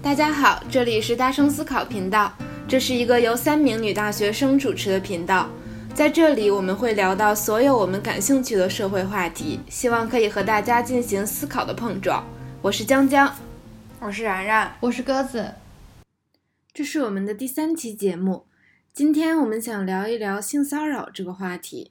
[0.00, 2.32] 大家好，这里是大声思考频道，
[2.66, 5.50] 这是一个由三名女大学生主持的频道，
[5.92, 12.24] 在这里我们会聊到所有我们感兴趣的社会话题，希望可以和大家进行思考的碰撞。
[12.62, 13.34] 我是江江，
[14.00, 15.54] 我是然然，我是鸽子。
[16.72, 18.46] 这是我们的第三期节目，
[18.92, 21.90] 今天我们想聊一聊性骚扰这个话题。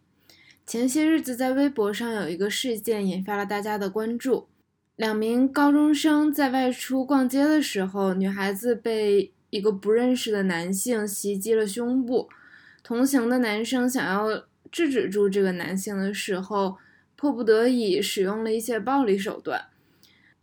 [0.66, 4.48] 前些日子在微博上有一个事件引发了大家的关注。
[4.96, 12.30] 两名高中生在外出逛街的时候，女孩子被一个不认识的男性袭击了胸部。
[12.84, 16.78] 同行的男生想要制止住这个男性的时候，
[17.16, 19.66] 迫不得已使用了一些暴力手段。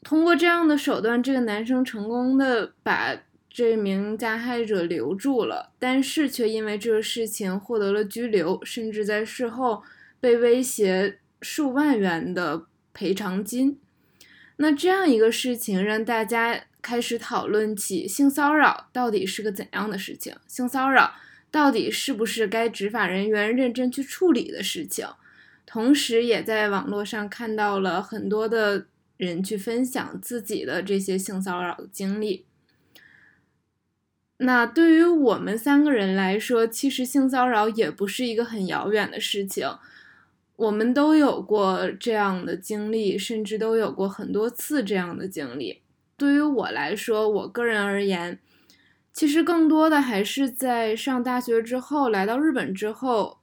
[0.02, 3.16] 通过这样的手段，这个男生成功的把
[3.48, 9.84] 这名加害者留住了，但是却因为这个事情获得了拘留，甚至在事后
[10.18, 13.78] 被威胁数万元的赔偿金。
[14.62, 20.34] 那这样一个事情，让大家开始讨论起性骚扰到底是个怎样的事情？
[20.46, 21.14] 性骚扰
[21.50, 25.08] 到底是不是该执法人员认真去处理的事情？
[25.64, 28.84] 同时，也在网络上看到了很多的
[29.16, 32.44] 人去分享自己的这些性骚扰的经历。
[34.36, 39.66] 那对于我们三个人来说，其实性骚扰也不是一个很遥远的事情。
[40.60, 45.80] 我们都有过这样的经历，甚至都有过很多次这样的经历。
[46.18, 48.38] 对于我来说，我个人而言，
[49.10, 53.38] 其实更多的还是在上大学之后，来到日本之后，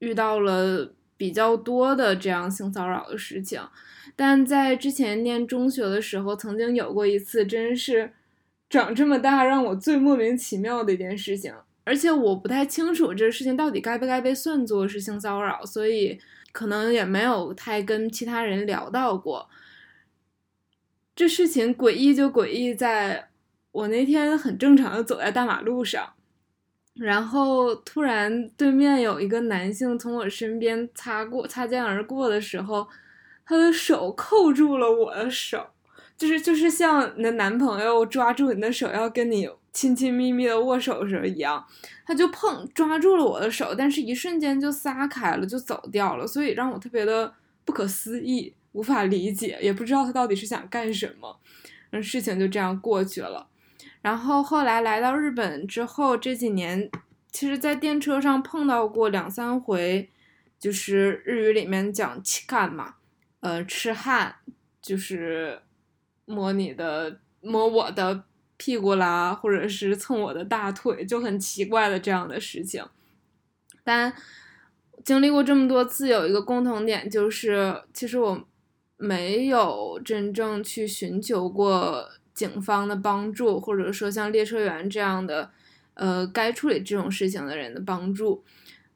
[0.00, 3.60] 遇到了比较多的这样性骚扰的事情。
[4.16, 8.12] 但在之前念中学的时候，曾经有过一次，真是
[8.68, 11.54] 长这么大让我最莫名其妙的一件事情。
[11.90, 16.20] 而且我不太清楚这个事情到底该不该被算作是性骚扰，所以
[16.52, 19.50] 可能也没有太跟其他人聊到过。
[21.16, 23.30] 这事情诡异就诡异在，
[23.72, 26.12] 我那天很正常的走在大马路上，
[26.94, 32.86] 然后突然对面有一个男性从我身边擦过、擦肩而过的时候，
[33.44, 35.66] 他的手扣住了我的手，
[36.16, 39.50] 就是就是像你的男朋友抓住你的手要跟你。
[39.72, 41.64] 亲亲密密的握手时候一样，
[42.04, 47.32] 他就碰抓住了我的手，但是一瞬间就撒开了，就走掉了，所以让我特别的
[47.64, 51.38] 不可思议，无法理解，也不知道他到底是想干什么。
[51.90, 53.48] 那事情就这样过去了。
[54.02, 56.90] 然后后来来到日本之后，这几年
[57.30, 60.08] 其实，在电车上碰到过两三回，
[60.58, 62.94] 就是日语里面讲“气干”嘛，
[63.40, 64.34] 呃，痴汉，
[64.82, 65.60] 就是
[66.24, 68.24] 摸你的，摸我的。
[68.60, 72.84] 屁股啦，或者是蹭我的大腿，就很奇怪的这样的事情。
[73.82, 74.12] 但
[75.02, 78.46] 经历过这么多次，有一个共同点，就是其实我
[78.98, 85.50] 没有真正去寻求过警方的帮助，或者说像列车员这样的，
[85.94, 88.44] 呃，该处理这种事情的人的帮助。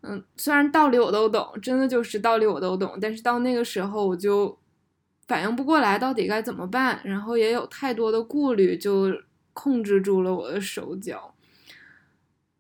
[0.03, 4.59] 嗯，虽然道理我都懂，真的就是道理我都懂，但是到那个时候我就
[5.27, 9.11] 反应不过来到底该怎么办，然后也有太多的顾虑，就。
[9.54, 11.32] 控制住了我的手脚，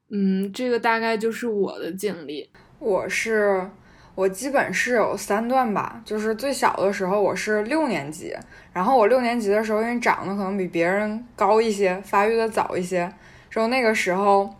[0.08, 2.48] 嗯，这个大概就是我的经历。
[2.78, 3.68] 我是
[4.14, 8.34] 我基本是有三段吧，就是最小的时候我是六年级，
[8.72, 13.12] 然后我六年级的时候因为长得可能比别人高一些，发育的早一些，
[13.50, 14.54] 之后那个时候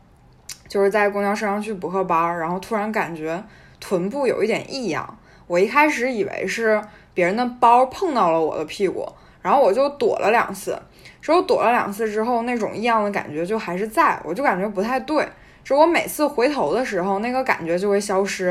[0.66, 3.42] 就是在公交车上去补课班，然后突然感觉
[3.78, 9.06] 臀部有一点异样，我一开始以为是别人的包碰到了我的屁股，
[9.40, 10.76] 然后我就躲了两次。
[11.24, 15.26] 之后躲了两次之后，那种异样的感觉就还是在，我就感觉不太对。
[15.64, 18.48] 就我每次回头的时候，那个感觉就会消失。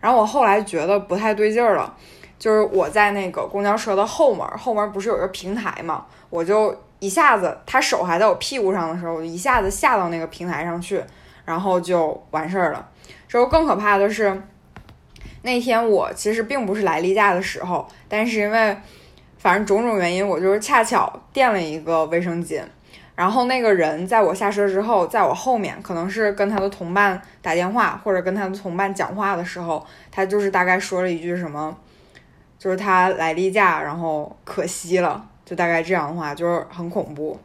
[0.00, 1.96] 然后我后来觉得不太对劲儿了，
[2.36, 11.00] 就是我在那个公交车的后门，后门不是有一个平台嘛，我就一下子，他手还在我屁股上的时候，我一下子下到那个平台上去，
[11.44, 12.88] 然后就完事儿了。
[13.28, 14.42] 之后更可怕的是，
[15.42, 18.76] 那天我其实并不是来例假的时候，但是因为。
[19.38, 22.62] 反正种种原因，我就是恰巧垫了一个卫生巾，
[23.14, 31.76] 然后那个人在我下车之后，在我后面，可能是跟他的同伴打电话或者跟他的同伴讲话的时候，他就是大概说了一句什么，
[32.58, 37.38] 就是他来例假，然后可惜了，就大概这样的话，就是很恐怖。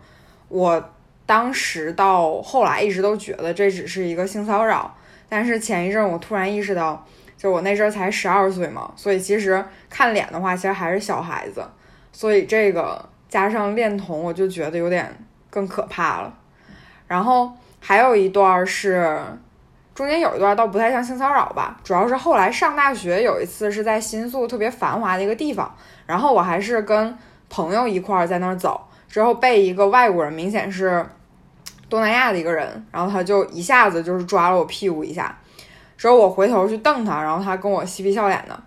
[0.48, 0.90] 我
[1.26, 4.94] 当时到后来一直都觉得这只是一个性骚扰，
[5.30, 7.06] 但是前一阵我突然意识到，
[7.38, 11.64] 就我那阵才十二岁嘛，所以其实看脸的话，其实还是小孩子。
[12.12, 16.34] 所以这个加上恋童，我就觉得有点更可怕了。
[17.08, 19.20] 然后还有一段是
[19.94, 25.74] 中间有一段倒不太像性骚扰吧，主要是后来上大学有一次是在新宿特别繁华的一个地方，
[26.06, 27.18] 然后我还是跟
[27.50, 28.80] 朋友一块儿在那儿走，
[29.10, 31.06] 之后被一个外国人，明显是
[31.90, 35.38] 东南亚的一个人，然后他就一下子就是抓了我屁股一下，
[35.98, 38.58] 之后我回头去瞪他，然后他跟我嬉皮笑脸的。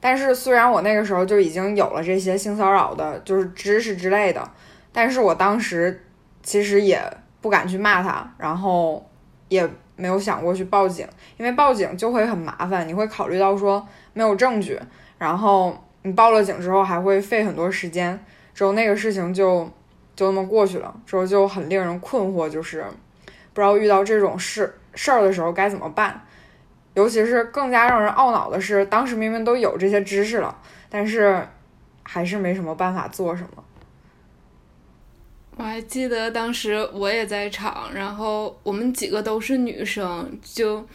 [0.00, 4.50] 但是虽然我那个时候就已经有了这些性骚扰的，就是知识之类的，
[4.92, 6.06] 但是我当时
[6.42, 7.00] 其实也
[7.40, 9.06] 不敢去骂他，然后
[9.48, 11.06] 也没有想过去报警，
[11.36, 14.80] 因为报警就会很麻烦，你会考虑到说没有证据，
[15.18, 18.18] 然后你报了警之后还会费很多时间，
[18.54, 19.70] 之后那个事情就
[20.16, 22.82] 就那么过去了，之后就很令人困惑，就是
[23.52, 26.22] 不知道遇到这种事事儿的时候该怎么办。
[26.94, 30.56] 尤其是更加让人懊恼的是，当时明明都有这些知识了，
[30.88, 31.46] 但是
[32.02, 33.64] 还是没什么办法做什么。
[35.56, 40.86] 我还记得当时我也在场，然后我们几个都是女生，就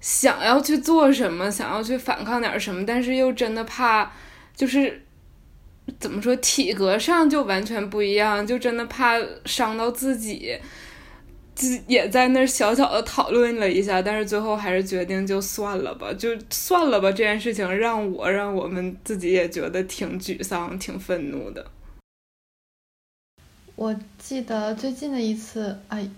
[0.00, 4.10] 想要去做什么，想要去反抗点什么，但是又真的怕，
[4.56, 5.02] 就是
[6.00, 9.14] 怎么说，体格上就完全不一样，就真的怕
[9.44, 10.58] 伤到自己。
[11.54, 17.12] 就也在那小小的讨论了一下，但是最后还是决定就算了吧，就算了吧。
[17.12, 21.64] 这件事情让我让我们自己也觉得挺沮丧、挺愤怒的。
[23.76, 26.08] 我记得最近的一次，哎，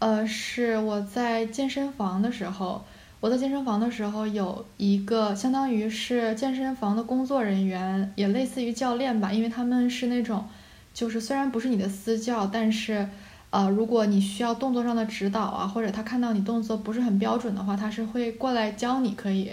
[0.00, 2.84] 呃，是我在健身房的时候，
[3.20, 10.44] 我在健身房的时候有一个相当于是健身房的工作人员，也类似于教练吧，因为他们是那种，
[10.92, 13.08] 就是虽然不是你的私教，但是。
[13.50, 19.50] 呃，如果你需要动作上的指导啊，或者他看到你动作不是很标准的话，他是会过来教你，可以。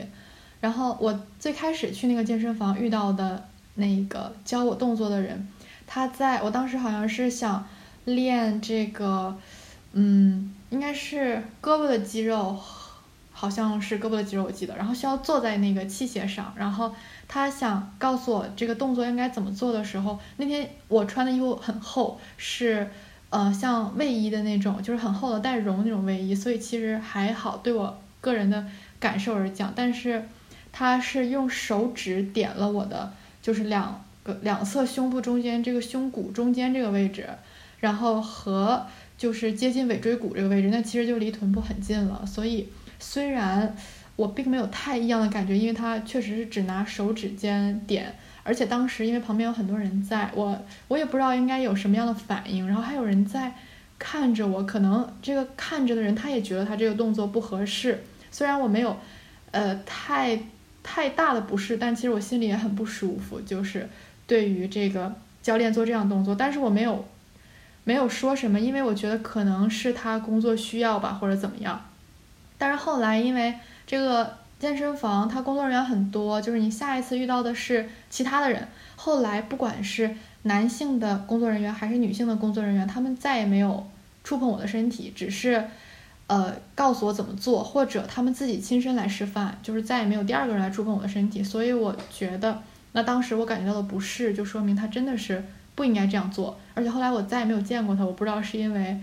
[0.60, 5.48] 然后我最开始去那个健身房遇到的那个教我动作的人，
[5.86, 7.66] 他在我当时好像是想
[8.06, 9.38] 练这个，
[9.94, 12.58] 嗯，应该是胳膊的肌肉，
[13.32, 14.76] 好像是胳膊的肌肉，我记得。
[14.76, 16.94] 然后需要坐在那个器械上，然后
[17.28, 22.90] 他想告诉我这个动作应该怎么做的时候，那天我穿的衣服很厚，是。
[23.34, 28.64] 呃，像卫衣的那种，就是很厚的带绒那种卫衣，所以其实还好，对我个人的
[29.00, 29.74] 感受而讲。
[29.76, 30.24] 但是，
[30.72, 37.28] 他是用手指点了我的，就是两个两侧胸部中间这个胸骨中间这个位置，
[37.80, 38.86] 然后和
[39.18, 42.24] 就是接近尾椎骨这个位置，那其实就离臀部很近了。
[42.28, 42.70] 所以
[43.00, 43.76] 虽然
[44.16, 48.14] 我并没有太异样的感觉，因为他确实是只拿手指尖点。
[48.44, 50.60] 而且当时因为旁边有很多人在，我
[50.90, 53.54] 我也不知道应该有什么样的反应，然后还有人在
[53.98, 58.98] 看着我，可能这个看着的人他也觉得他这个动作不合适，虽然我没有，
[59.52, 60.38] 呃，太
[60.84, 63.88] 太大的不适，但其实我心里也很不舒服，就是
[64.28, 67.06] 对于这个教练做这样动作，但是我没有
[67.86, 71.86] 没有说什么，因为我觉得可能是他工作需要吧，或者怎么样，
[72.58, 73.56] 但是后来因为
[73.88, 74.43] 这个。
[74.64, 78.66] 健身房，他工作人员很多，就是你下一次遇到的是其他的人。
[78.96, 83.86] 后来不管是男性的工作人员还是女性的工作人员，他们再也没有
[84.24, 85.62] 触碰我的身体，只是，
[86.28, 91.44] 呃，告诉我怎么做，或者他们自己亲身来示范，就是再也没有第二个人来触碰我的身体。
[91.44, 92.64] 所以我觉得，
[92.94, 95.44] 那当时我感觉到的不适，就说明他真的是
[95.76, 96.58] 不应该这样做。
[96.74, 98.98] 而且后来我再也没有见过他，我不知道是因为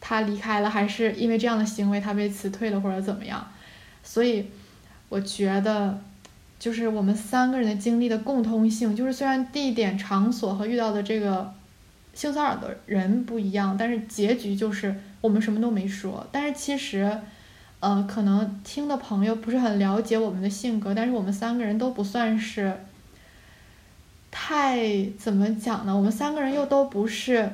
[0.00, 3.46] 他离开了，还是因为这样的行为他被辞退了，或者怎么样。
[4.02, 4.46] 所以。
[5.12, 6.00] 我觉得，
[6.58, 11.52] 就是我们三个人的经历的共通性，就是虽然地点、场所和遇到的这个
[12.14, 16.26] 性骚扰的人不一样，但是结局就是我们什么都没说。
[16.32, 17.14] 但是其实，
[17.80, 22.74] 呃，可能听的朋友不是很了解我们的性格，但是我们三个人都不算是
[24.30, 25.94] 太怎么讲呢？
[25.94, 27.52] 我们三个人又都不是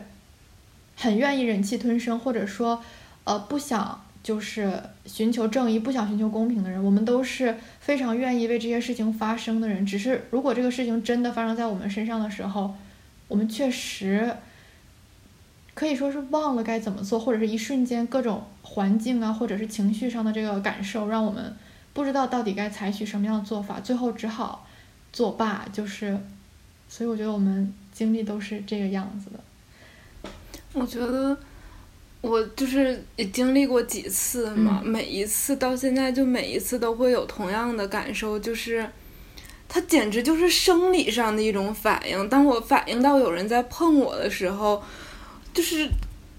[0.94, 2.80] 很愿意忍气吞声，或者说，
[3.25, 4.00] 呃，不想。
[4.28, 4.70] 就是
[5.06, 9.87] 寻求正义、不想寻求公平的人，我们都是非常愿意为这些事情发生的人。
[9.87, 12.75] 只是如果这个事情真的发生在我们身上的时候，
[13.26, 14.30] 我们确实
[15.73, 21.56] 可以说是忘了该怎么做，或者是一瞬间各种环境啊，或者是情绪上的这个感受，让我们
[21.94, 24.66] 不知道到底该采取什么样的做法，最后只好
[25.11, 25.64] 作罢。
[25.73, 26.20] 就是，
[26.87, 29.40] 所以我觉得我们经历都是这个样子的。
[30.75, 31.35] 我觉得。
[32.20, 38.84] 我就是也经历过几次嘛，每一次到现在就每一次都会有同样的感受，就是，
[39.68, 42.28] 它简直就是生理上的一种反应。
[42.28, 44.82] 当我反应到有人在碰我的时候，
[45.54, 45.88] 就是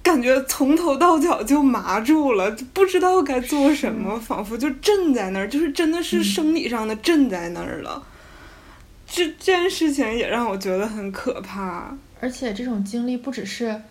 [0.04, 8.06] 感觉从头到脚就麻住了，不知道该做什么，仿佛就震在那儿，就是真的是生理上的震在那儿了。
[9.08, 13.82] 这这件事情也让我觉得很可怕，而且这种经历不只是。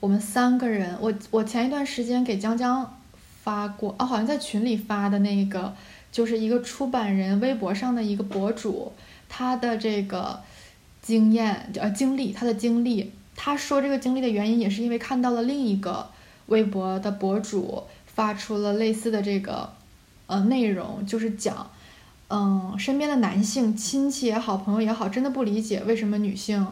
[0.00, 2.98] 我们三个人，我我前一段时间给江江
[3.42, 5.74] 发过，哦，好像在群里发的那个，
[6.12, 8.92] 就是一个出版人微博上的一个博主，
[9.28, 10.40] 他的这个
[11.02, 16.08] 经验呃经历，他的经历，他说这个经历的原因也是因为看到了另一个
[16.46, 19.72] 微博的博主发出了类似的这个
[20.28, 21.68] 呃内容，就是讲，
[22.28, 26.64] 嗯，身边的男性亲戚也好，朋友也好，真的不理解为什么女性。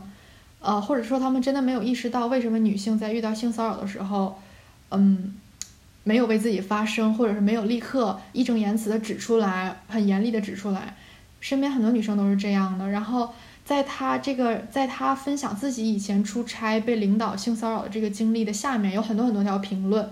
[0.66, 4.36] 呃，或者说他们真的没有意识到，为什么女性在遇到性骚扰的时候，
[4.90, 5.32] 嗯，
[6.02, 10.96] 没有为自己发声，或者是没有立刻义正言辞的指出来，很严厉的指出来。
[11.38, 12.90] 身边很多女生都是这样的。
[12.90, 13.32] 然后
[13.64, 20.10] 在她这个，在她分享自己以前出差被领导性骚扰的这个经历的下面，有很多很多条评论。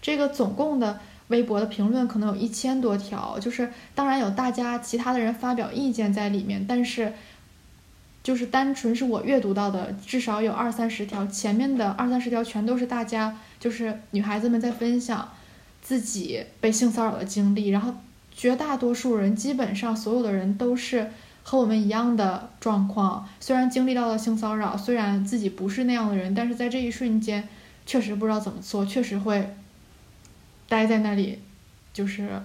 [0.00, 7.12] 这个总共的微博的评论可能有一千多条，就是当然有大家其他的人发表意见在里面，但是。
[8.22, 15.32] 就是单纯是我阅读到的，至少有二三十条，前面的二三十条全都是大家就是女孩子们在分享
[15.80, 17.94] 自己被性骚扰的经历，然后
[18.30, 21.10] 绝大多数人基本上所有的人都是
[21.42, 27.48] 和我们一样的状况，虽然经历到了性骚扰，虽然自己不是那样的人，但是在这一瞬间
[27.86, 29.56] 确实不知道怎么做，确实会
[30.68, 31.38] 待在那里，
[31.94, 32.42] 就是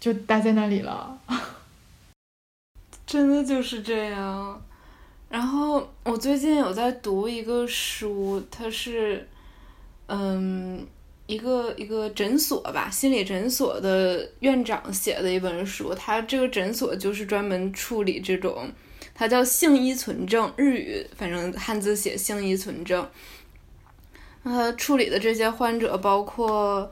[0.00, 1.18] 就待在那里了。
[3.06, 4.62] 真的就是这样，
[5.28, 9.28] 然后我最近有在读一个书，它是，
[10.06, 10.84] 嗯，
[11.26, 15.94] 一个一个诊所吧，心理诊所的院长写的一本书。
[15.94, 18.72] 他这个诊所就是专门处理这种，
[19.14, 23.06] 它叫性依存症，日语反正汉字写性依存症。
[24.42, 26.90] 他处理的这些患者包括，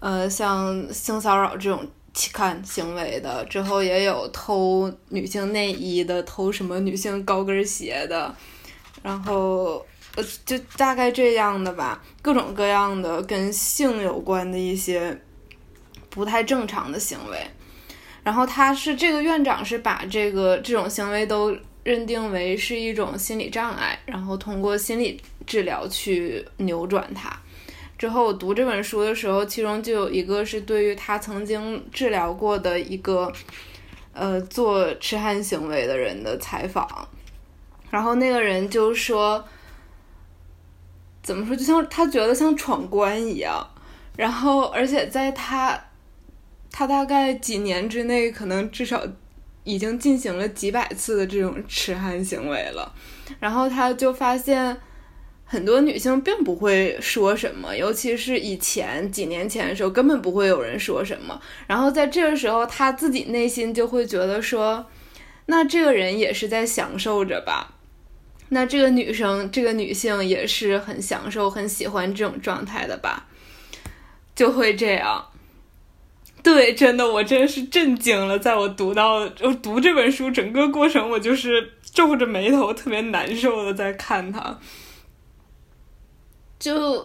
[0.00, 1.86] 呃，像性骚扰这种。
[2.12, 8.34] 期看行为的之后，也有偷女性内衣的，偷什么女性高跟鞋的，
[9.02, 9.84] 然后
[10.16, 15.16] 呃，就大概这样的吧，各种各样的跟性有关的一些
[16.08, 17.38] 不太正常的行为。
[18.22, 27.30] 然后他是这个院长，是把这个这种行为都认定为是一种心理障碍，然后通过心理治疗去扭转它。
[28.00, 33.30] 之后我读这本书的时候，其中就有一个是对于他曾经治疗过的一个，
[34.14, 36.88] 呃，做痴汉行为的人的采访，
[37.90, 39.44] 然后那个人就说，
[41.22, 43.68] 怎么说，就像他觉得像闯关一样，
[44.16, 45.78] 然后而且在他，
[46.72, 49.02] 他大概几年之内，可能至少
[49.64, 52.94] 已经进行了几百次的这种痴汉行为了，
[53.38, 54.80] 然后他就发现。
[55.52, 61.40] 很多女性并不会说什么，尤其是以前几年前的时候，根本不会有人说什么。
[61.66, 64.86] 然后在这个时候，她自己内心就会觉得说，
[65.46, 67.74] 那这个人也是在享受着吧？
[68.50, 73.26] 那这个女生，这个女性也是很享受、很喜欢这种状态的吧？
[74.36, 75.26] 就会这样。
[76.44, 78.38] 对，真的，我真是震惊了。
[78.38, 84.56] 在我读到就读这本书整个过程，我就是皱着眉头，特别难受的在看它。
[86.60, 87.04] 就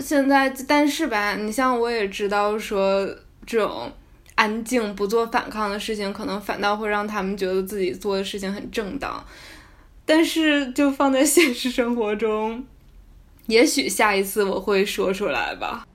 [0.00, 3.06] 现在，但是吧，你像我也知道，说
[3.46, 3.90] 这种
[4.34, 9.24] 安静不做反抗的事情，可能反倒会让他们觉得自己做的事情很正当。
[10.04, 12.64] 但是，就放在现实生活中，
[13.46, 15.86] 也许下一次我会说出来吧。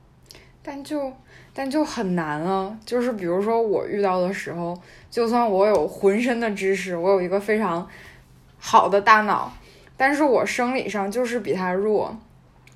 [0.64, 1.12] 但就
[1.54, 2.78] 但就很难啊！
[2.86, 4.80] 就是比如说我遇到的时候，
[5.12, 7.86] 就算我有浑身的知识，我有一个非常
[8.58, 9.52] 好的大脑，
[9.98, 12.18] 但是我生理上就是比他弱。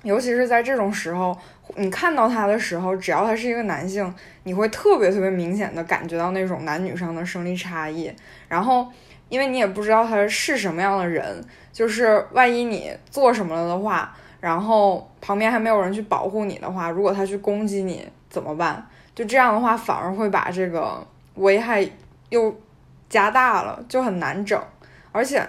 [0.02, 1.36] 尤其是在这种时候，
[1.76, 4.12] 你看到他的时候，只要他是一个男性，
[4.44, 8.10] 你会特别特别明显的感觉到那种男女上的生理差异。
[8.48, 8.88] 然后，
[9.28, 18.86] 因为你也不知道他是什么样的人，就是万一你做什么了的话，然后旁边还没有人去保护你的话，如果他去攻击你怎么办？
[19.14, 21.86] 就这样的话，反而会把这个危害
[22.30, 22.58] 又
[23.10, 24.58] 加大了，就很难整。
[25.12, 25.46] 而且，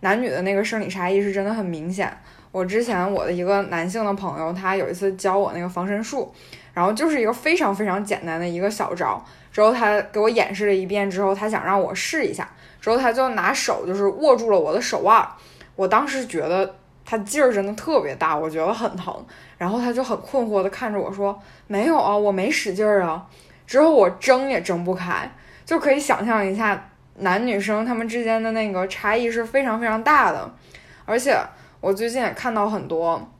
[0.00, 2.14] 男女的那个生理差异是真的很明显。
[2.54, 6.32] 我之前我的一个男性的朋友，他有一次教我那个防身术，
[6.72, 9.20] 然后就是一个非常非常简单的一个小招。
[9.50, 12.48] 之后他给我演示了一遍之后，他想让我试一下。
[12.80, 15.28] 之后他就拿手就是握住了我的手腕，
[15.74, 19.12] 我当时觉得他劲儿真的特别大，我觉得很疼。
[19.58, 23.26] 然后他就很困惑的看着我说：“没有啊，我没使劲儿啊。”
[23.66, 25.28] 之后我睁也睁不开，
[25.64, 30.54] 就可以想象一下男女生他们之间的那个差异是非常非常大的，
[31.04, 31.36] 而且。
[31.84, 33.30] 我最近也看到很多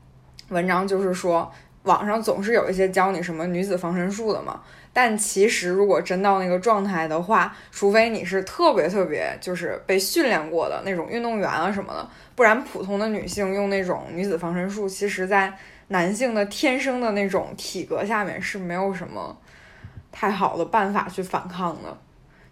[0.49, 4.61] 文章，就是说网上总是有一些教你什么女子防身术的嘛。
[4.93, 15.51] 但其实如果真到那个状态的话，除非你是特别特别就是被训练过的那种运动员啊什么的，不然普通的女性用那种女子防身术，其实在
[15.87, 19.35] 男性的天生的那种体格下面是没有什么
[20.11, 21.97] 太好的办法去反抗的，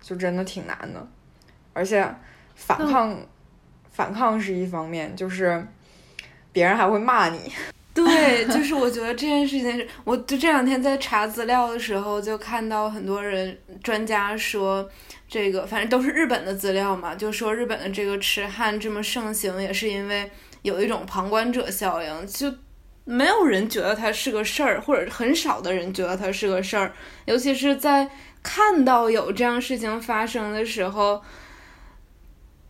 [0.01, 1.07] 就真的挺难的。
[1.71, 2.03] 而且
[2.55, 3.15] 反抗
[3.89, 5.65] 反抗是一方面，就是
[6.53, 7.51] 别人还会骂你。
[7.93, 14.89] 对，就是我觉得这件事情是，我就这两天在查资料的时候，就看到很多人专家说，
[15.27, 20.31] 这个反正都是日本的资料嘛，就说日本的这个痴汉这么盛行，也是因为
[20.63, 22.51] 有一种旁观者效应，就
[23.05, 26.91] 没有人觉得它是个事儿，或者很少的人觉得它是个事儿，
[27.25, 28.09] 尤其是在
[28.41, 31.21] 看到有这样事情发生的时候，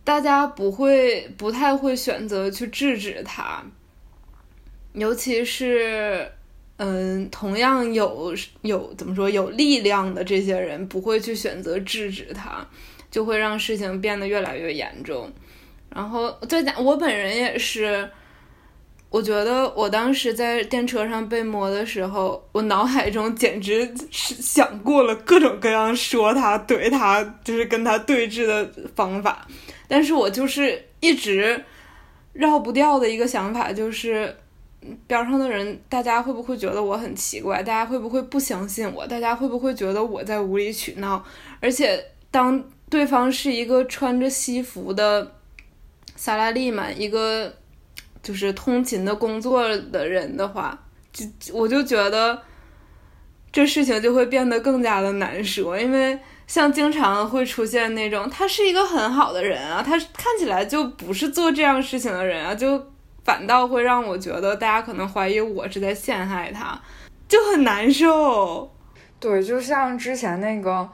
[0.04, 3.64] 大家不会不太会选择去制止他。
[4.92, 6.30] 尤其是，
[6.76, 8.32] 嗯，同样有
[8.62, 12.64] 有怎么说有力量的这些人，不会去选择制止他，
[13.10, 15.32] 就会让事情变得越来越严重。
[15.92, 18.08] 然后再讲，我本人也是，
[19.10, 29.46] 我觉得我当时在电车上被摸的时候，我脑海中简直是想过了各种各样说他、怼他，就是跟他对峙的方法。
[29.88, 31.64] 但是我就是一直
[32.32, 34.36] 绕不掉的一个想法，就是。
[35.06, 37.62] 边上的人，大家会不会觉得我很奇怪？
[37.62, 39.06] 大家会不会不相信我？
[39.06, 41.24] 大家会不会觉得我在无理取闹？
[41.58, 45.36] 而且，当对方是一个穿着西服的
[46.16, 47.50] 萨拉丽曼，一个
[48.22, 50.78] 就是通勤的工作的人的话，
[51.10, 51.24] 就
[51.54, 52.42] 我就觉得
[53.50, 55.80] 这事情就会变得更加的难说。
[55.80, 62.82] 因为像经常会出现那种，他是一个很好的人啊，他看起来就不是做这样事情的人啊，就。
[63.24, 66.78] 反倒会让我觉得大家可能怀疑我是在陷害他，
[67.26, 68.70] 就很难受。
[69.18, 70.86] 对，就像之前那个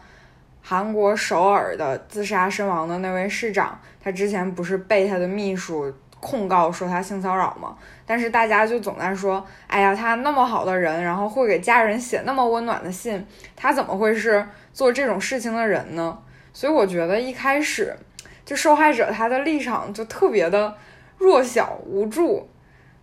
[0.62, 7.76] 韩国首尔的自杀身亡的那位市长，他之前不是被他的秘书控告说他性骚扰吗？
[8.06, 16.18] 但是大家就总在说，哎呀，他那么好的人，然后会给家人写那么温暖的信，他怎么会是做这种事情的人呢？
[16.52, 17.96] 所以我觉得一开始
[18.44, 20.76] 就受害者他的立场就特别的。
[21.20, 22.48] 弱小无助，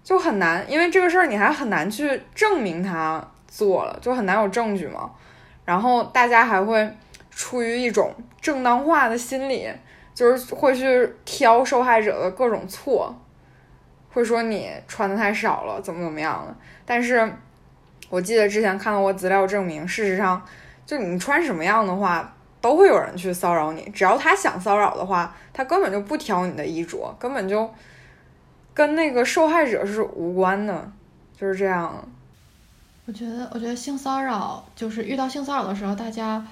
[0.04, 5.12] 就很难，因为这个事儿你还很难去证明他做了，就很难有证据嘛。
[5.64, 6.92] 然后大家还会
[7.30, 9.70] 出于一种正当化的心理，
[10.18, 13.16] 就是会去挑受害者的各种错，
[14.10, 16.56] 会说你穿的太少了，怎么怎么样的。
[16.88, 17.32] 但是
[18.10, 20.44] 我记得之前看到过资料证明，事实上，
[20.88, 23.84] 就你穿什么样的话，都会有人去骚扰你。
[23.94, 27.70] 只要他想骚扰的话，他根本就不挑你的衣着，根本就。
[28.74, 30.92] 跟那个受害者是无关的，
[31.36, 32.08] 就是这样。
[33.08, 36.46] 我觉得，我觉得性骚扰就是遇到性骚扰的时候，大家，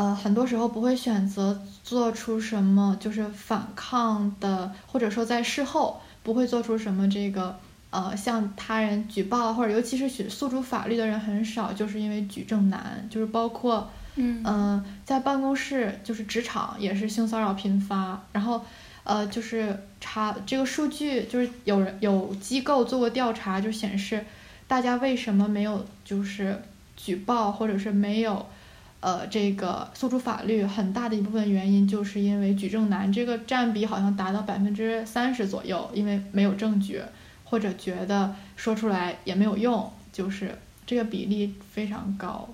[0.00, 7.54] 呃，很多时候不会选择做出什么就是反抗的，或者说在事后不会做出什么这个
[7.90, 18.64] 呃向他人举报，或者尤其是去诉诸法律的人很少，就是因为举证难，就是包括嗯在办公室就是职场也是性骚扰频发，然后。
[19.02, 24.24] 呃，就是查这个数据，就是有人有机构做过调查，就显示
[24.68, 26.62] 大家为什么没有就是
[26.96, 28.46] 举报，或者是没有
[29.00, 37.00] 呃这个诉诸法律，很大的一部分原因就是因为举证难，这个占比好像达到百分之三十左右，因为没有证据，
[37.44, 42.48] 或者觉得说出来也没有用，就是这个比例非常高，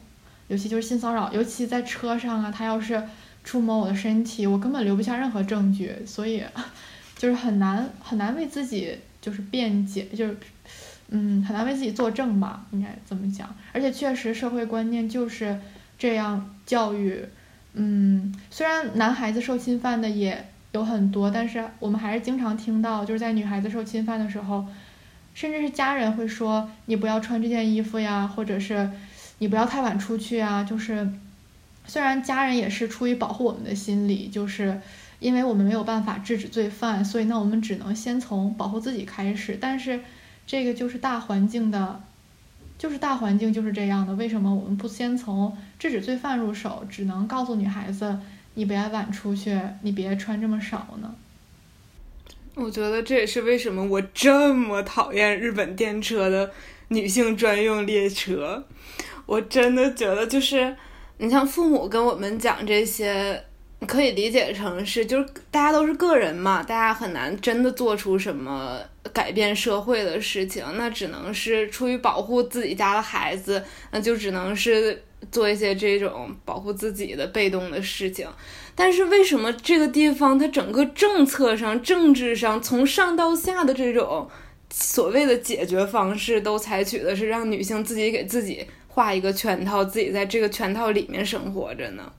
[0.49, 3.03] 尤其就是性骚扰，尤其在车上啊，他要是。
[3.47, 6.43] 触摸我的身体，我根本留不下任何证据，所以
[7.17, 10.37] 就是很难很难为自己就是辩解，就是
[11.11, 13.49] 嗯很难为自己作证吧，应该这么讲。
[13.73, 15.57] 而且确实社会观念就是
[15.99, 17.25] 这样教育，
[17.75, 24.67] 嗯，虽然男孩子受侵犯的也有很多，但是我们还是经常听到，就是在女孩子受侵犯的时候，
[25.35, 28.91] 甚至是家人会说你不要穿这件衣服呀，或者是
[29.39, 31.09] 你不要太晚出去啊，就是。
[31.89, 34.81] 虽然家人也是出于保护我们的心理，就是
[35.21, 39.57] 因为我们没有办法制止罪犯，所以那我们只能先从保护自己开始。
[39.61, 40.01] 但是，
[40.49, 42.01] 这个就是大环境的，
[42.79, 44.15] 就是大环境就是这样的。
[44.15, 48.19] 为什么我们不先从制止罪犯入手，只能告诉女孩子
[48.55, 51.15] 你别晚出去，你别穿这么少呢？
[52.55, 56.51] 我觉得这也是为什么我这么讨厌日本电车的
[56.89, 58.65] 女性专用列车。
[59.27, 60.77] 我真的觉得就是。
[61.19, 63.43] 你像父母跟我们讲这些，
[63.87, 68.81] 可以理解成是，就是大家都是个人嘛，大家很难真的做出什么
[69.13, 78.27] 改变社会的事情，那只能是出于保护自己家的孩子，那就只能是做一些这种保护自己的被动的事情。
[78.75, 84.29] 但是为什么这个地方它整个政策上、政治上从上到下的这种
[84.71, 92.11] 所谓的解决方式都采取的是让女性自己给自己画一个圈套，自己在这个圈套里面生活着呢？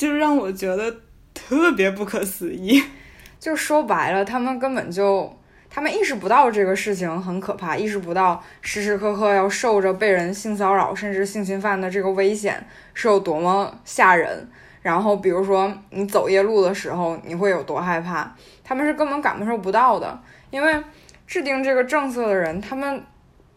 [0.00, 0.96] 就让我觉得
[1.34, 2.82] 特别不可思议。
[3.38, 5.30] 就说白了，他们根本就
[5.68, 14.48] 他们意识不到这个事情很可怕，意识不到时时刻刻要受着被人性骚扰甚至性侵犯的这个危险是有多么吓人。
[14.80, 18.34] 然后，比如说你走夜路的时候，你会有多害怕？
[18.64, 20.82] 他们是根本感受不到的，因为
[21.26, 23.04] 制定这个政策的人，他们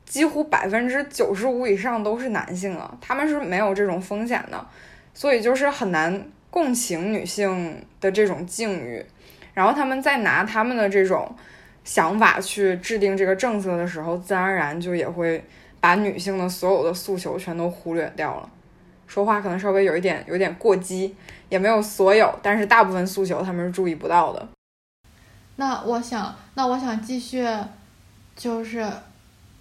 [0.04, 4.68] 几乎百分之九十五以上都是男性啊，他们是没有这种风险的，
[5.13, 9.06] 所以就是很难共情女性的这种境遇。
[9.54, 11.36] 然后他们在拿他们的这种
[11.84, 15.43] 想法去制定这个政策的时候，自然而然就也会
[15.80, 18.49] 把女性的所有的诉求全都忽略掉了。
[19.06, 21.15] 说话可能稍微有一点有点过激，
[21.49, 24.47] 也没有所有，但是大部分诉求他们是注意不到的。
[25.58, 27.47] 那我想，那我想继续，
[28.36, 28.84] 就是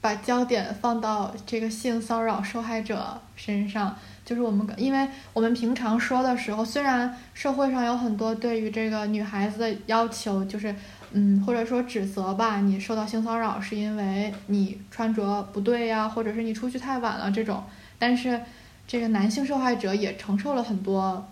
[0.01, 3.95] 把焦点放到这个性骚扰受害者身上。
[4.25, 10.75] 就是我们，因为我们平常说的时候，虽然社会上有很多对于这个女孩子的要求，就是
[11.13, 17.63] 嗯，或者说指责吧，你受到性骚扰是因为你穿着不对呀，或者是你出去太晚了这种，
[17.99, 18.41] 但是。
[18.85, 21.27] 这个男性受害者也承受了很多，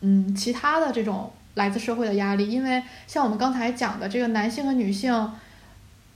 [0.00, 5.30] 嗯，其他的这种来自社会的压力，因为像我们刚才讲的，这个男性和女性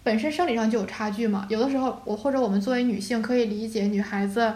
[0.02, 1.46] 本身生理上就有差距嘛。
[1.50, 4.52] 有的时候，我或者我们作为女性可以理解女孩子，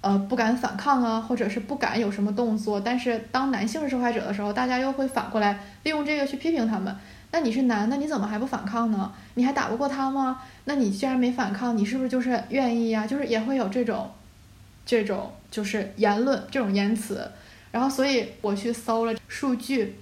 [0.00, 2.80] 呃，不敢反抗啊，或者是不敢有什么动作。
[2.80, 6.94] 但是当男性受害者的时候，大家又会反过来利用这个去批评他们。
[7.32, 9.12] 那你是男的，你怎么还不反抗呢？
[9.34, 10.42] 你还打不过他吗？
[10.64, 13.06] 那你既然没反抗，你是不是就是愿意呀？
[13.06, 14.10] 就是也会有这种。
[14.86, 17.30] 这种就是言论，这种言辞，
[17.70, 20.00] 然后所以我去搜了数据，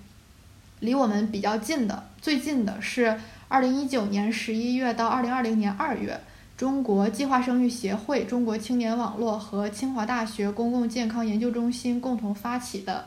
[0.80, 6.18] 离我们比较近的，最近的是二零一九年十一月到二零二零年二月，
[6.58, 13.06] 中国计划生育协会、中国青年网络和清华大学公共健康研究中心共同发起的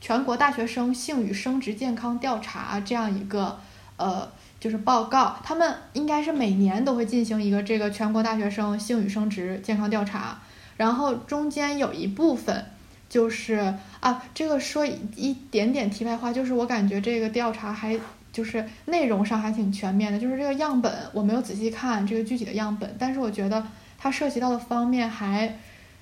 [0.00, 3.60] 全国大学生性与生殖健康调查这样一个
[3.96, 10.40] 呃就是报告，他们应该是每年都会进行一个这个全国大学生性与生殖健康调查。
[10.76, 12.64] 然后中间有一部分，
[13.08, 17.96] 就是啊，这个说一点点题外话，就是我感觉这个调查还
[18.34, 23.66] 就是内容上还挺全面的，就是这个样本我没有仔细看这个具体的样本，但是我觉得
[23.96, 25.56] 它涉及到的方面还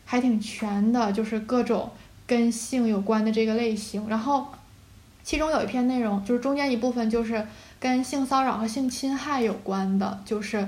[0.05, 1.90] 还挺全的，就是各种
[2.27, 4.09] 跟性有关的这个类型。
[4.09, 4.49] 然后
[5.23, 7.47] 其中有一篇内容，就是中间一部分就是
[7.79, 10.66] 跟性骚扰和性侵害有关的，就是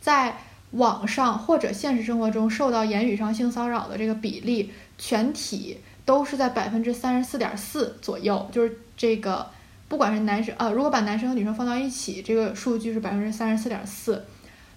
[0.00, 0.36] 在。
[0.72, 8.48] 网上或者现实生活中受到言语上性骚扰的这个比例，全体都是在百分之三十四点四左右。
[8.50, 9.46] 就是这个，
[9.92, 14.24] 不管是男生，啊，如果把男生和女生放到一起，这个数据是百分之三十四点四。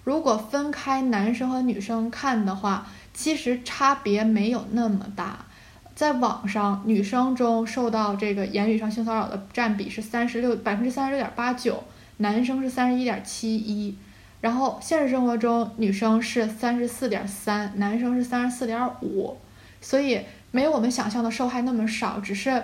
[0.04, 5.46] 如果分开男生和女生看的话，其实差别没有那么大。
[5.94, 11.82] 在网上，女生中受到这个言语上性骚扰的占比是三十六百分之三十六点八九，
[12.18, 13.96] 男生是三十一点七一。
[14.42, 19.38] 然后现实生活中，女生是三十四点三，男生是三十四点五，
[19.80, 22.62] 所以没有我们想象的受害那么少，只是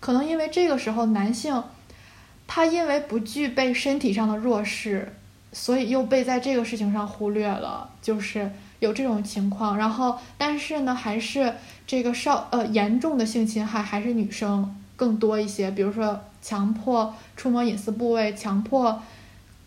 [0.00, 1.62] 可能因为这个时候男性
[2.46, 5.12] 他因为不具备身体上的弱势，
[5.52, 9.76] 所以又被在这个事情上忽略了，就是有这种情况。
[9.76, 11.54] 然后但是呢，还是
[11.86, 19.02] 这个少呃严重的性侵害还是女生更多一些，比如说强迫触摸隐私部位，强迫。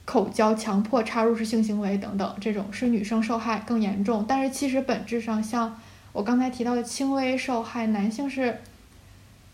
[0.09, 4.23] 口交、强迫插入式性行为等等，这种是女生受害更严重。
[4.25, 5.77] 但是其实本质上，像
[6.13, 8.57] 我刚才提到的轻微受害，男性是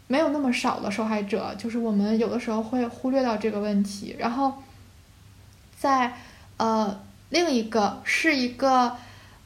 [0.07, 1.55] 没有那么少的受害者。
[1.57, 4.15] 就是我们有的时候会忽略到这个问题。
[4.19, 4.53] 然后，
[5.77, 6.13] 在
[6.57, 8.95] 呃另一个是一个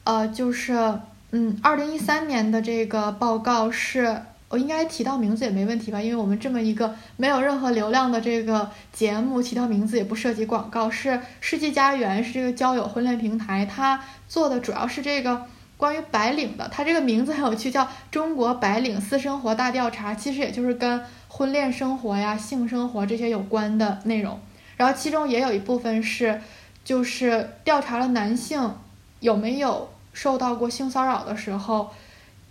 [0.04, 4.22] 呃就是嗯二零一三年的这个报告是。
[4.50, 6.00] 我应该提到名字也没问题吧？
[6.00, 10.90] 因为我们这么一个没有任何流量的这个节目，提到名字也不涉及广告。
[10.90, 15.44] 是世纪佳缘，是这个交友婚恋平台，它做的主要是这个
[15.78, 16.68] 关于白领的。
[16.68, 24.38] 它这个名字很有趣，叫《中国白领私生活大调查》，其实也就是跟婚恋生活呀、性生活这些有关的内容。
[24.76, 26.38] 然后其中也有一部分是，
[26.84, 28.74] 就是调查了男性
[29.20, 31.88] 有没有受到过性骚扰的时候。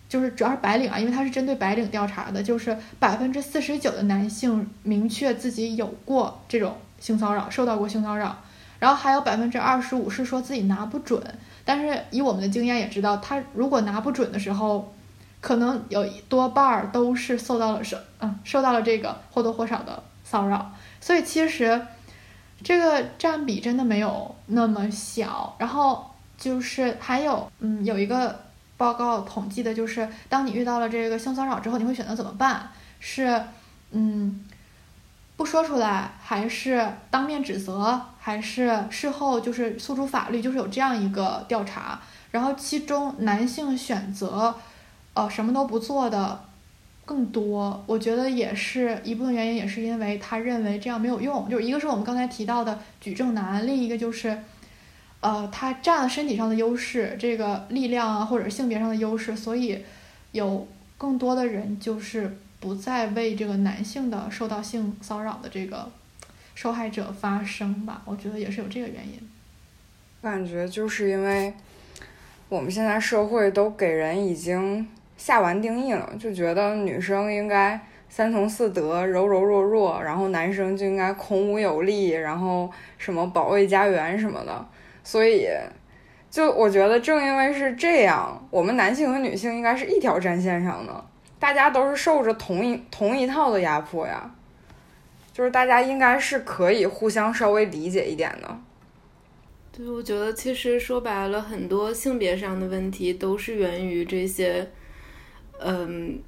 [0.10, 8.42] 就是主要是白领啊，因为它是针对白领调查的，就是百分之四十九的男性明确自己有过这种性骚扰，受到过性骚扰，
[8.80, 11.22] 然后还有百分之二十五是说自己拿不准，
[11.68, 14.94] 但是以我们的经验也知道，他如果拿不准的时候，
[15.42, 21.80] 可能有一多半儿都是受到了受嗯受到了这个或多或少的骚扰，所以其实
[22.64, 25.56] 这个占比真的没有那么小。
[25.60, 28.40] 然后就是还有，嗯，有一个
[28.78, 32.70] 报告统计的就是，当你遇到了这个性骚扰之后，你会选择怎么办？
[33.00, 33.44] 是，
[33.92, 34.44] 嗯，
[35.36, 40.42] 不说出来，还是当面指责，还是事后就是诉诸法律？
[40.42, 41.98] 就是有这样一个调查。
[42.30, 44.54] 然后其中男性选择，
[45.14, 46.42] 呃，什么都不做的。
[47.06, 51.50] 更多，我觉得也是一部分原因，也是因为他认为这样没有用。
[51.50, 54.38] 就是一个是我们刚才提到的举证难，另一个就是，
[55.22, 59.82] 呃，他占了身体上的优势，这个力量啊，或者性别上的优势，所以
[60.34, 65.90] 有更多的人就是不再为这个男性的受到性骚扰的这个
[66.58, 68.02] 受害者发声吧。
[68.04, 69.30] 我觉得也是有这个原因。
[70.24, 71.54] 感觉就是因为
[72.50, 74.88] 我们现在社会都给人已经。
[75.18, 84.68] 下完定义了，就觉得女生应该三从四德，柔柔弱弱，然后男生就应该孔武有力，然后什么保卫家园什么的。
[85.04, 85.48] 所以，
[86.30, 91.04] 就我觉得正因为是这样，我们男性和女性应该是一条战线上的，
[91.40, 94.30] 大家都是受着同一同一套的压迫呀。
[95.38, 98.60] 就是大家应该是可以互相稍微理解一点的。
[99.72, 104.68] 对，我觉得其实说白了，很多性别上的问题都是源于这些。
[105.60, 106.20] 嗯，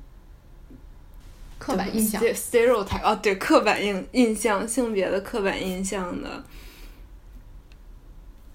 [1.58, 6.44] 刻板印象，stereotype 啊，对，刻板印印象，性别的刻板印象的，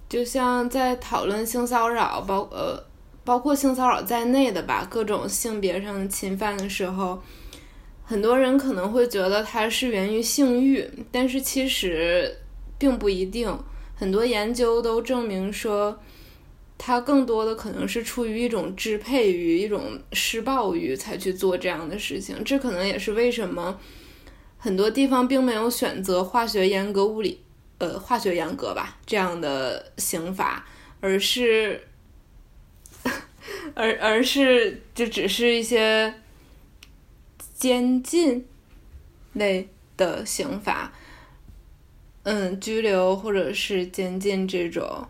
[0.09, 2.81] 就像在讨论性骚扰，包呃，
[3.25, 7.21] 包括性骚扰在内的吧，各种性别上的侵犯的时候，
[8.05, 12.37] 很多人可能会觉得它是源于性欲，但是其实
[12.79, 13.59] 并不一定，
[13.95, 16.01] 很多研究都证明说。
[16.77, 22.43] 它更多的可能是出于一种支配欲、一种施暴欲才去做这样的事情。
[22.45, 23.79] 这可能也是为什么
[24.59, 27.41] 很多地方并没有选择化学严格、物理
[27.79, 30.67] 呃化学严格吧这样的刑法，
[31.01, 31.81] 而是
[33.75, 36.13] 而而是就只是一些
[37.55, 38.45] 监禁
[39.33, 40.93] 类的刑罚，
[42.25, 45.07] 嗯，拘留或者是监禁这种。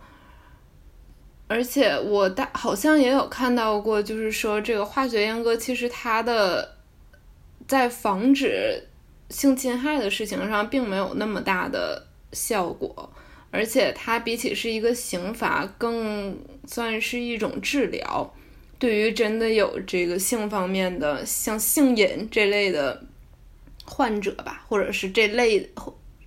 [1.46, 6.76] 而且我大好像也有看到过，就是说这个化学阉割其实它的
[7.66, 8.82] 在防止
[9.30, 13.12] 性侵害的事情上并没有那么大的效果，
[13.50, 18.34] 而且它比起是一个刑罚，更算是一种治疗。
[18.78, 23.04] 对于真的有这个性方面的像性瘾这类的
[23.84, 25.70] 患者吧，或者是这类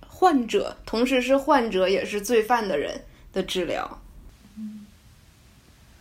[0.06, 3.00] 患者，同时是患者也是罪犯的人
[3.32, 4.00] 的治疗。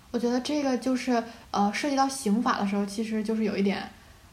[0.10, 3.88] 我觉得这个就是呃，涉及到刑法的时候，其实就是有一点，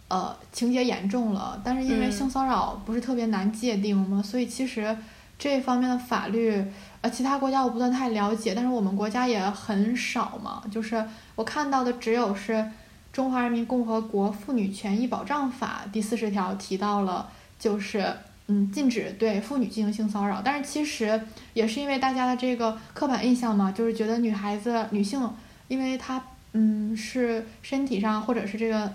[0.09, 1.61] 呃，情节严重了。
[1.62, 4.96] 但是因为性骚扰不是特别难界定嘛，所以其实
[5.38, 6.64] 这方面的法律，
[7.04, 10.62] 呃，其他国家我不算太了解，但是我们国家也很少嘛。
[10.70, 12.52] 就是我看到的只有是
[13.12, 18.10] 《中华人民共和国妇女权益保障法》第四十条提到了，就是
[18.46, 20.40] 嗯，禁止对妇女进行性骚扰。
[20.42, 21.20] 但是其实
[21.52, 25.20] 也是因为大家的这个刻板印象嘛，就是觉得女孩子、女性。
[25.68, 28.90] 因为她嗯是身体上或者是这个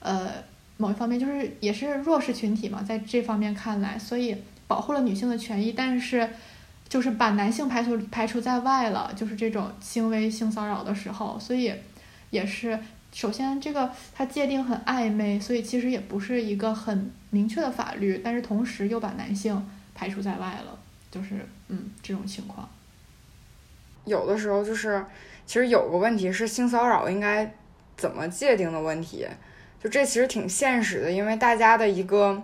[0.00, 0.28] 呃
[0.76, 4.36] 某一方面就是也是弱势群体嘛，在这方面看来，所以
[4.66, 6.28] 保护了女性的权益，但是
[6.94, 11.74] 就是把男性排除排除在外了，就是这种轻微性骚扰的时候，所以
[12.30, 12.78] 也是
[13.12, 20.78] 首先这个它界定很暧昧，所以其实也不是一个很明确的法律，但是同时又把男性排除在外了，
[21.10, 22.68] 就是嗯这种情况，
[24.04, 25.04] 有的时候就是。
[25.46, 27.52] 其实有个问题是性骚扰应该
[27.98, 29.26] 怎么界定的问题，
[29.78, 32.42] 就这其实挺现实的，因为大家的一个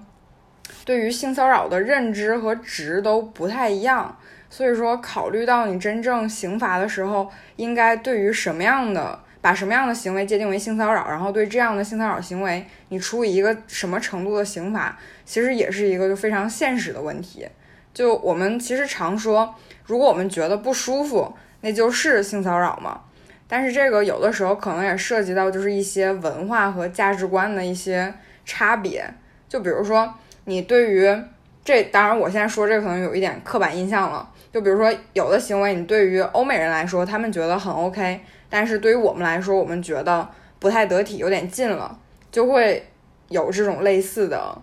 [0.84, 4.18] 对于性骚扰的认知和值都不太一样，
[4.50, 17.48] 所以说考虑到你真正刑罚的时候，应该对于什么样的把什么样的行为界定为性骚扰，然后对这样的性骚扰行为你处以一个什么程度的刑罚，其实也是一个就非常现实的问题。
[17.94, 19.54] 就我们其实常说，
[19.86, 21.32] 如果我们觉得不舒服。
[21.62, 23.02] 那就是性骚扰嘛，
[23.46, 28.14] 但是这个有的时候可能也涉及到就是一些文化和价值观的一些
[28.46, 29.04] 差别，
[29.46, 31.14] 就比如说你对于
[31.62, 41.98] 这，当然我现在说这可能有一点刻板印象了，就比如说有的行为你对于欧美人来说他们觉得很 OK，但是对于我们来说我们觉得不太得体，有点近了，
[42.32, 42.88] 就会
[43.28, 44.60] 有这种类似的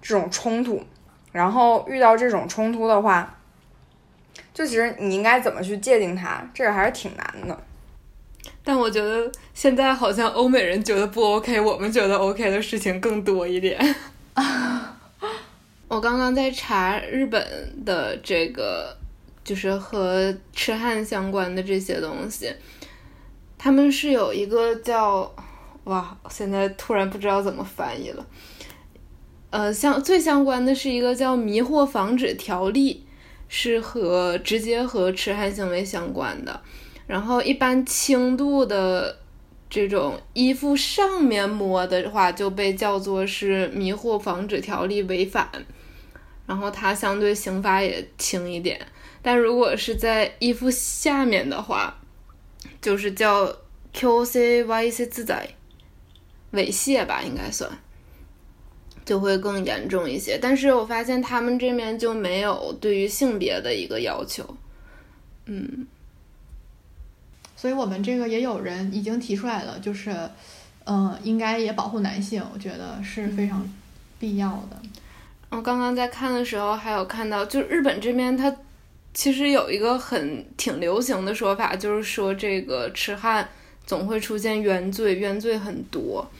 [0.00, 0.82] 这种冲突，
[1.32, 3.38] 然后遇到这种冲突的话。
[4.54, 7.58] 就其实你应该怎么去界定它，这个还是挺难的。
[8.62, 13.78] 但我觉得现在好像欧美人觉得不 OK，我们觉得 OK 的事情更多一点。
[15.88, 17.42] 我刚刚在查日本
[17.84, 18.94] 的这个，
[19.44, 22.52] 就是和痴汉相关的这些东西，
[23.58, 25.34] 他们是有一个叫
[25.84, 28.26] 哇，现在突然不知道怎么翻译了。
[29.50, 33.04] 呃，相最相关的是一个叫《迷惑防止条例》，
[33.48, 36.60] 是和直接和痴汉行为相关的。
[37.06, 39.18] 然后一般轻度的
[39.68, 45.50] 这种衣服上面摸的话，就被叫做是迷惑防止条例违反。
[46.46, 48.80] 然后它相对刑罚也轻一点。
[49.22, 51.96] 但如果是在衣服下面的话，
[52.80, 53.56] 就是叫
[53.92, 55.48] Q C Y C 自在
[56.52, 57.70] 猥亵吧，应该算。
[59.04, 64.56] 就会更严重一些，但是我发现他们这边就没有对于性别的一个要求，
[65.46, 65.88] 嗯，
[67.56, 70.14] 所以我们这个也有人已经提出来了，就是，
[70.84, 73.68] 嗯，应该也保护男性，我觉得是非常
[74.20, 74.80] 必要的。
[75.50, 78.54] 我刚刚在看的时候，还有看到，就日本这边，它
[79.14, 83.48] 其实有一个很挺流行的说法，就是说这个痴汉
[83.86, 86.30] 总会出现原罪，原罪很多。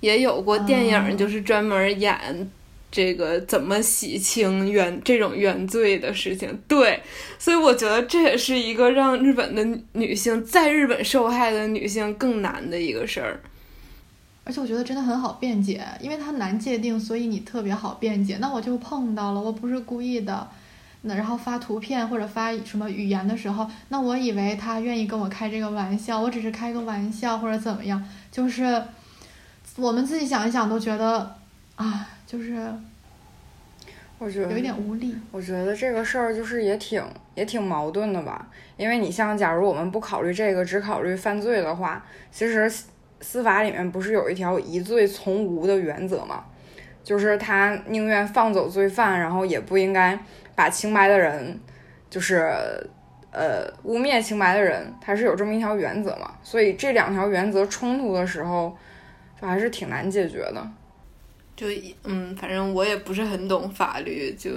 [0.00, 2.50] 也有过电影，就是专门演
[2.90, 6.60] 这个怎么洗清原这种原罪的事情。
[6.66, 7.00] 对，
[7.38, 13.40] 所以我觉得这也是一个让日本的女性在日本受害的女性更难的一个事儿。
[14.44, 18.38] 而且我觉得真的很好辩解，因为它难界定，所以你特别好辩解。
[18.40, 20.50] 那我就碰到了，我不是故意的，
[21.02, 28.82] 那然后发图片或者发什么语言的时候，那我以为他愿意跟我开这个玩笑，我只是开个玩笑或者怎么样，就是。
[29.76, 31.34] 我们自己想一想都觉得，
[31.76, 32.70] 啊，就是，
[34.18, 35.16] 我觉得有一点无力。
[35.30, 37.02] 我觉得这个事儿就是也挺
[37.34, 42.70] 也挺矛盾的吧，因为你像假如我们不考虑这个，只考虑犯罪的话，其实
[43.22, 46.44] 司法里面不是有一条疑罪从无的原则吗？
[47.02, 50.18] 就是他宁愿放走罪犯，然后也不应该
[50.62, 51.58] 把清白的人，
[52.08, 52.54] 就是
[53.32, 56.34] 呃污蔑清白的人，他是有这么一条原则嘛？
[56.44, 58.76] 所以这两条原则冲突的时候。
[59.40, 60.70] 就还是挺难解决的，
[61.56, 61.66] 就
[62.04, 64.52] 嗯，反正我也不是很懂法律，就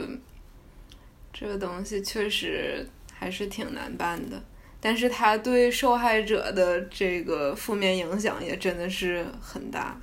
[1.34, 4.40] 这个东西确实还是挺难办的。
[4.80, 10.00] 但是它对受害者的这个负面影响也真的是很大。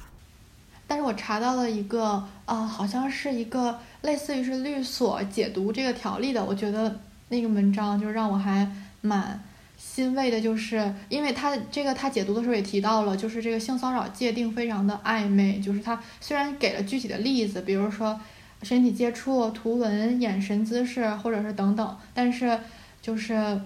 [0.92, 7.00] 但是我查到了一个啊，好像是一个类似于是律所解读这个条例的，我觉得
[7.30, 9.42] 那个文章就让我还蛮。
[9.78, 18.20] 欣慰的就是，因为他这个他解读的时候也提到了，就是这个性骚扰界定非常的暧昧，就是他虽然给了具体的例子，比如说
[18.62, 22.60] 身体接触、图文、眼神、姿势，或者是等等，但是
[23.00, 23.58] 就是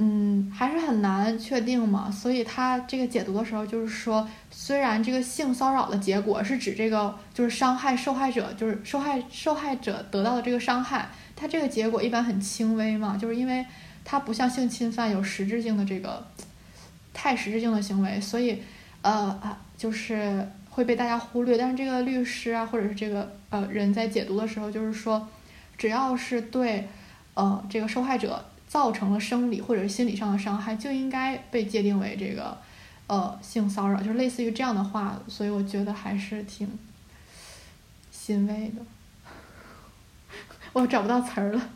[0.00, 2.10] 嗯还是很难确定嘛。
[2.10, 13.64] 所以他这个解读的时候就是说，虽然这个性骚扰的结果是指这个就是伤害受害者，就是受害受害者得到的这个伤害，他这个结果一般很轻微嘛，就是因为。
[14.02, 16.26] 它不像性侵犯有实质性的这个
[17.12, 18.60] 太实质性的行为，所以
[19.02, 21.56] 呃啊就是会被大家忽略。
[21.56, 25.28] 但是这个律师啊，或者是这个呃人在解读的时候，就是说，
[25.76, 26.88] 只要是对
[27.34, 32.56] 呃这个受害者造成了生理或者是心理上的伤害，就应该被界定为这个
[33.08, 35.20] 呃性骚扰，就是类似于这样的话。
[35.26, 36.70] 所以我觉得还是挺
[38.12, 38.80] 欣慰的。
[40.72, 41.70] 我找不到词儿了。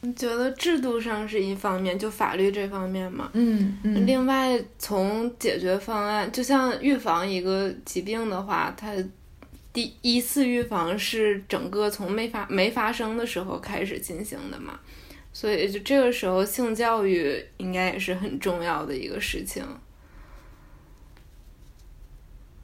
[0.00, 3.30] 你觉得制度上是一方面，就法律这方面嘛？
[3.34, 4.04] 嗯嗯。
[4.04, 8.92] 另外，从解决方案，就像预防一个疾病的话，它
[9.72, 14.80] 第一次预防是整个从没发没发生的时候开始进行的嘛？
[15.32, 19.64] 所以，就这个时候，性教育应该也是很重要的一个事情。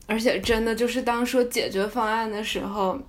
[0.07, 3.01] 而且，真的就是当说解决方案的时候。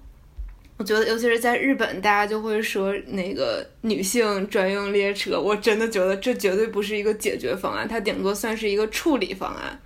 [0.77, 5.37] 我觉得，尤其是在日本，大家就会说那个女性专用列车。
[5.37, 9.77] 我真的觉得这绝对不是一个解决方案，它顶多算是一个处理方案，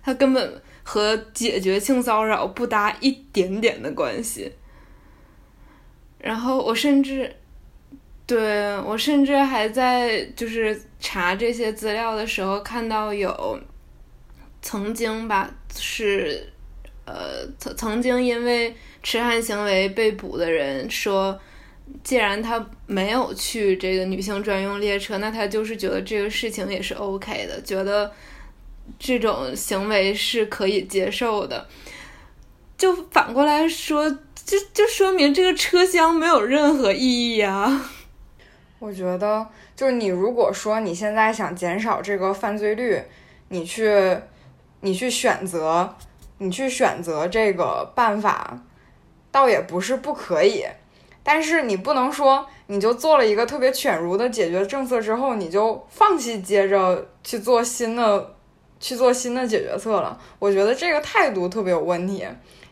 [0.00, 4.52] 它根本和解决性骚扰不搭一点点的关系。
[6.20, 7.34] 然后我甚至，
[8.28, 13.58] 对我甚至还在就是查这些资料的时候看到有
[14.62, 16.46] 曾经吧，是
[17.04, 18.72] 呃曾曾经因为。
[19.00, 21.40] 痴汉行为被捕的人说
[22.02, 28.12] ：“既然他没有去这个女性专用列车，那他就是觉得这个事情也是 OK 的，觉得
[28.98, 31.66] 这种行为是可以接受的。
[32.76, 34.10] 就反过来说，
[34.44, 37.90] 就就说明这个车厢没有任何意义啊。
[38.78, 43.02] 我觉得，就是你如果说你现在想减少这个犯罪率，
[43.48, 44.18] 你去
[44.80, 45.96] 你去选择
[46.38, 48.58] 你去选择这个办法。”
[49.30, 50.64] 倒也不是不可以，
[51.22, 58.34] 但是你不能说你就做了一个特别犬儒的解决政策之后，你就放弃接着去做新的
[58.80, 60.18] 去做新的解决策了。
[60.38, 62.26] 我觉得这个态度特别有问题。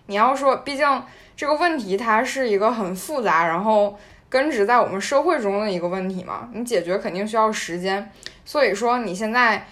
[0.07, 1.03] 你要说，毕竟
[1.37, 3.97] 这个问题它是一个很复杂，然后
[4.29, 8.11] 根植在我们社会中的一个问题嘛，你解决肯定需要时间。
[8.45, 9.66] 所以说你现在，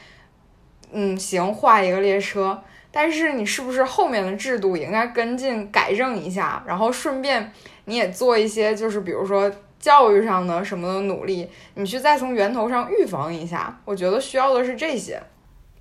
[0.93, 7.53] 嗯，行，画一个列车，但是你是不是后面的制度也应该跟进改正一下，然后顺便
[7.87, 13.81] 你也做一些，就是比如说教育上的什么的努力，你去再从源头上预防一下。
[13.85, 15.23] 我觉得需要的是这些。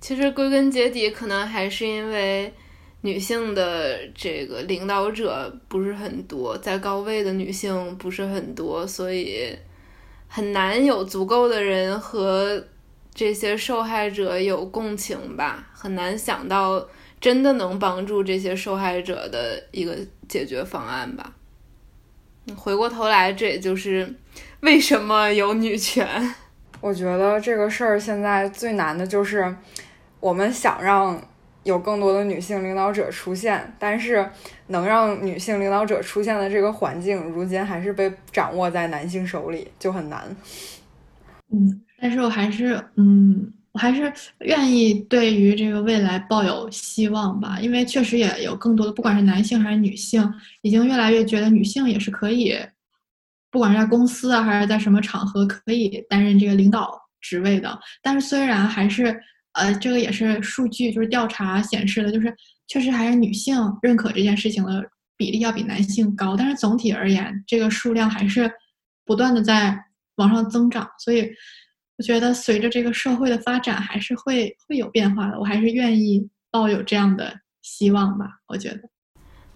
[0.00, 2.52] 其实归根结底，可能还是因为。
[3.04, 9.54] 女性的这个领导者不是很多，在高位的女性不是很多，所以
[10.26, 12.64] 很难有足够的人和
[13.14, 16.88] 这些受害者有共情吧，很难想到
[17.20, 19.94] 真的能帮助这些受害者的一个
[20.26, 21.30] 解决方案吧。
[22.56, 24.14] 回过头来，这也就是
[24.60, 26.34] 为什么有女权。
[26.80, 29.54] 我觉得这个事儿现在最难的就是
[30.20, 31.22] 我们想让。
[31.64, 34.28] 有更多的女性领导者出现，但是
[34.68, 40.24] 能让女性领导者出现的这个环境，如今还是被掌握在男性手里，就很难。
[41.50, 50.30] 嗯，但是我还是，嗯，我还是愿意对于这个未来抱有希望吧，因为确实也有更多的，不管是男性还是女性，
[50.62, 52.54] 已经越来越觉得女性也是可以，
[53.50, 57.78] 不管是在公司啊，还是在什么场合，可以担任这个领导职位的。
[58.02, 59.18] 但是虽然还是。
[59.54, 62.34] 呃，这个也是数据，就是调查显示的，就是
[62.66, 64.84] 确实还是女性认可这件事情的
[65.16, 68.50] 比例要比男性高，但是总体而言，这个数量还是
[69.04, 69.78] 不断的在
[70.16, 71.30] 往上增长，所以
[71.96, 75.38] 我觉得随着这个社会的发展，还是会会有变化的。
[75.38, 77.32] 我还是愿意抱有这样的
[77.62, 78.26] 希望吧。
[78.48, 78.80] 我觉得，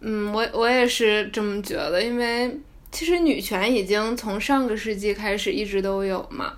[0.03, 2.61] 嗯，我我也是这么觉得，因为
[2.93, 6.53] 其实女权已经从上个世纪开始一直都有嘛。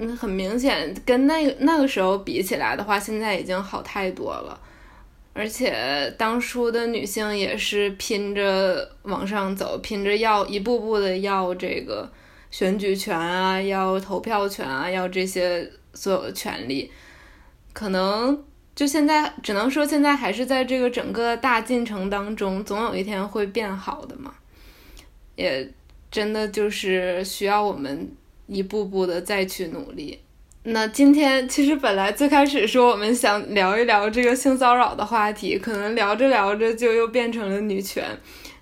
[0.00, 4.56] 嗯，很明显，跟那个那个时候比起来的话，现在已经好太多了。
[5.32, 12.08] 而且当初的女性也是拼着往上走，拼着要一步步的要这个
[12.48, 16.90] 选举权啊，要投票权啊，要这些所有的权利。
[17.72, 18.44] 可能
[18.76, 24.32] 就现在只能说，现在还是在这个整个大进程当中，总有一天会变好的嘛。
[25.34, 25.68] 也
[26.08, 28.08] 真的就是需要我们。
[28.48, 30.18] 一步步的再去努力。
[30.64, 38.04] 那今天其实本来最开始说我们想聊一聊这个性骚扰的话题，可能聊着聊着就又变成了女权。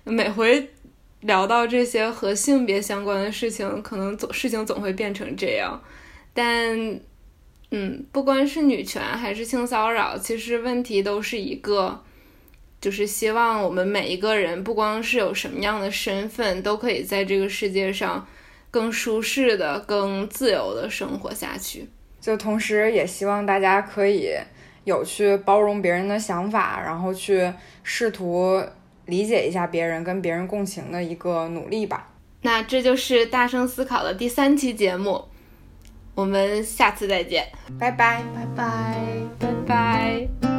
[0.05, 0.69] 每回
[1.21, 5.81] 聊到这些和性别相关的事情，可能总事情总会变成这样。
[6.33, 6.99] 但，
[7.71, 12.03] 嗯，不管是女权还是性骚扰，其实问题都是一个，
[12.79, 18.25] 就是希望我们每一个人，不光是有什么样的身份，都可以在这个世界上。
[18.69, 21.89] 更舒适的、更自由的生活下去，
[22.19, 24.35] 就同时也希望大家可以
[24.83, 27.51] 有去包容别人的想法，然后去
[27.83, 28.63] 试图
[29.05, 32.09] 理解一下别人，跟别人共情的一个努力吧。
[32.41, 35.25] 那这就是大声思考的第三期节目，
[36.13, 37.47] 我们下次再见，
[37.79, 38.95] 拜拜，拜拜，
[39.39, 40.56] 拜拜。